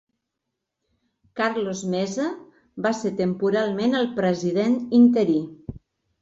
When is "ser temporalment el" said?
3.01-4.09